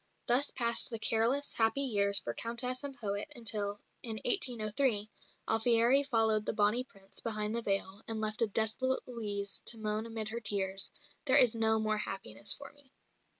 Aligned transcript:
Thus 0.25 0.49
passed 0.49 0.89
the 0.89 0.97
careless, 0.97 1.53
happy 1.53 1.83
years 1.83 2.17
for 2.17 2.33
Countess 2.33 2.83
and 2.83 2.97
poet 2.97 3.31
until, 3.35 3.79
in 4.01 4.17
1803, 4.25 5.07
Alfieri 5.47 6.01
followed 6.01 6.43
the 6.47 6.53
"Bonnie 6.53 6.83
Prince" 6.85 7.19
behind 7.19 7.53
the 7.53 7.61
veil, 7.61 8.01
and 8.07 8.19
left 8.19 8.41
a 8.41 8.47
desolate 8.47 9.07
Louise 9.07 9.61
to 9.65 9.77
moan 9.77 10.07
amid 10.07 10.29
her 10.29 10.39
tears, 10.39 10.89
"There 11.25 11.37
is 11.37 11.53
no 11.53 11.77
more 11.77 11.99
happiness 11.99 12.51
for 12.51 12.73
me." 12.73 12.91